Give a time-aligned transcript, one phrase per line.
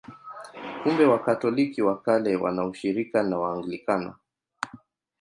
[0.83, 4.15] Kumbe Wakatoliki wa Kale wana ushirika na Waanglikana.